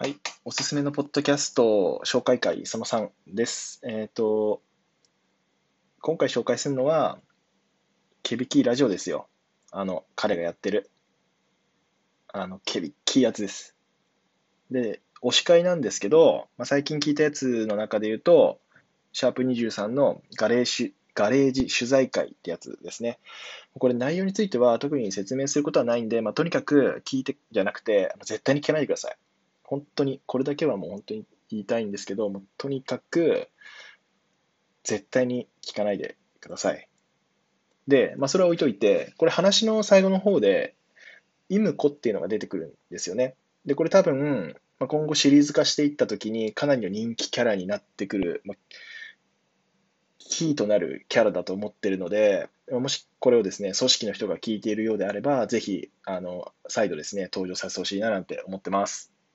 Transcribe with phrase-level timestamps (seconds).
[0.00, 0.16] はい。
[0.44, 3.80] おすすめのポッドキャスト紹介会その3です。
[3.82, 4.62] えっ、と、
[6.02, 7.18] 今回紹介するのは、
[8.22, 9.26] ケビキラジオですよ。
[9.72, 10.88] あの、彼がやってる。
[12.28, 13.74] あの、ケビキーやつです。
[14.70, 18.60] で、推し会なんですけど、まあ、最近聞いたやつの中で言うと、
[19.12, 23.18] シャープ23のガレージガレージ取材会ってやつですね。
[23.76, 29.16] これ内容については特に説明することはないんで、まあ、とにかく聞いてじゃなくて、絶対に聞かないでください。
[29.68, 33.48] 本当に、これだけはもう本当に言いたいんですけど、もうとにかく、
[34.82, 36.88] 絶対に聞かないでください。
[37.86, 40.74] で、まあ、それは置いといて、これ話の最後の方で、
[41.50, 43.34] イムコっていうのが出てくるんですよね。
[43.66, 48.56] で、これ多分、まあ、今後シリーズ化していったときに、かなりの人気キャラになってくる、まあ、
[50.18, 59.17] キーとなるキャラだと思ってるので、もしこれをですね、組織の人が聞いているようであれば、ぜひ、あの、再度ですね、登場させてほしいななんて思ってます。